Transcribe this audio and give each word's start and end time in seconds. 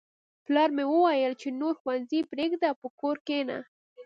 پلار 0.45 0.69
مې 0.75 0.85
وویل 0.89 1.33
چې 1.41 1.47
نور 1.61 1.73
ښوونځی 1.81 2.19
پریږده 2.31 2.67
او 2.71 2.77
په 2.81 2.89
کور 2.99 3.15
کښېنه 3.27 3.57